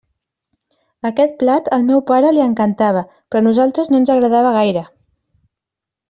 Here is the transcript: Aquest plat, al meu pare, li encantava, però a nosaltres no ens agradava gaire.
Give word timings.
Aquest 1.09 1.33
plat, 1.43 1.67
al 1.77 1.83
meu 1.91 2.01
pare, 2.09 2.31
li 2.37 2.41
encantava, 2.47 3.03
però 3.31 3.43
a 3.45 3.49
nosaltres 3.51 3.91
no 3.95 3.99
ens 4.03 4.13
agradava 4.15 4.55
gaire. 4.61 4.83